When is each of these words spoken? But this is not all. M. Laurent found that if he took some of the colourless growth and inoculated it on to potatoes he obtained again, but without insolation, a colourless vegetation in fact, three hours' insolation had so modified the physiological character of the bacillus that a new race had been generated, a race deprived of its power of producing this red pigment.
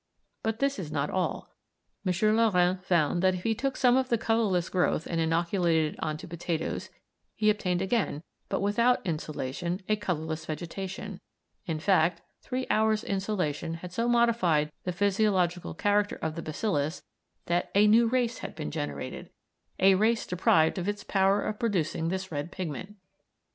But 0.41 0.57
this 0.57 0.79
is 0.79 0.91
not 0.91 1.11
all. 1.11 1.53
M. 2.03 2.35
Laurent 2.35 2.83
found 2.83 3.21
that 3.21 3.35
if 3.35 3.43
he 3.43 3.53
took 3.53 3.77
some 3.77 3.95
of 3.97 4.09
the 4.09 4.17
colourless 4.17 4.67
growth 4.67 5.05
and 5.05 5.21
inoculated 5.21 5.93
it 5.93 5.99
on 6.01 6.17
to 6.17 6.27
potatoes 6.27 6.89
he 7.35 7.51
obtained 7.51 7.83
again, 7.83 8.23
but 8.49 8.61
without 8.61 9.05
insolation, 9.05 9.79
a 9.87 9.95
colourless 9.95 10.47
vegetation 10.47 11.21
in 11.67 11.79
fact, 11.79 12.23
three 12.41 12.65
hours' 12.71 13.03
insolation 13.03 13.75
had 13.75 13.93
so 13.93 14.09
modified 14.09 14.71
the 14.85 14.91
physiological 14.91 15.75
character 15.75 16.15
of 16.15 16.33
the 16.33 16.41
bacillus 16.41 17.03
that 17.45 17.69
a 17.75 17.85
new 17.85 18.07
race 18.07 18.39
had 18.39 18.55
been 18.55 18.71
generated, 18.71 19.29
a 19.79 19.93
race 19.93 20.25
deprived 20.25 20.79
of 20.79 20.89
its 20.89 21.03
power 21.03 21.43
of 21.43 21.59
producing 21.59 22.09
this 22.09 22.31
red 22.31 22.51
pigment. 22.51 22.95